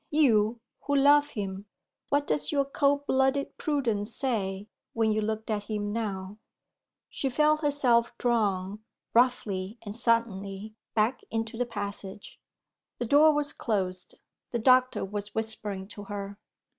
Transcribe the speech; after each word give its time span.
You, 0.09 0.59
who 0.87 0.95
love 0.95 1.27
him, 1.29 1.67
what 2.09 2.25
does 2.25 2.51
your 2.51 2.65
cold 2.65 3.05
blooded 3.05 3.55
prudence 3.59 4.11
say, 4.15 4.67
when 4.93 5.11
you 5.11 5.21
look 5.21 5.47
at 5.51 5.69
him 5.69 5.93
now? 5.93 6.39
She 7.07 7.29
felt 7.29 7.61
herself 7.61 8.17
drawn, 8.17 8.83
roughly 9.13 9.77
and 9.83 9.95
suddenly, 9.95 10.73
back 10.95 11.21
into 11.29 11.55
the 11.55 11.67
passage. 11.67 12.39
The 12.97 13.05
door 13.05 13.31
was 13.35 13.53
closed; 13.53 14.15
the 14.49 14.57
doctor 14.57 15.05
was 15.05 15.35
whispering 15.35 15.87
to 15.89 16.05
her. 16.05 16.39